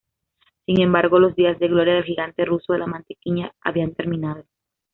Sin 0.65 0.81
embargo, 0.81 1.19
los 1.19 1.35
días 1.35 1.59
de 1.59 1.67
gloria 1.67 1.93
del 1.93 2.03
gigante 2.05 2.43
ruso 2.43 2.73
de 2.73 2.79
la 2.79 2.87
mantequilla 2.87 3.53
habían 3.61 3.93
terminado. 3.93 4.45